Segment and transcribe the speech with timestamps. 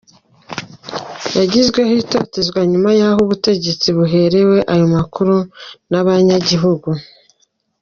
[1.37, 5.35] Yagizweko itohoza, inyuma yaho ubutegetsi buherewe ayo makuru
[5.89, 6.89] n'abanyagihugu.